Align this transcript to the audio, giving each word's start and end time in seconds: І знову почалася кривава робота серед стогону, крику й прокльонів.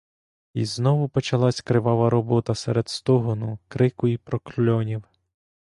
І 0.53 0.65
знову 0.65 1.09
почалася 1.09 1.63
кривава 1.65 2.09
робота 2.09 2.55
серед 2.55 2.87
стогону, 2.89 3.59
крику 3.67 4.07
й 4.07 4.17
прокльонів. 4.17 5.03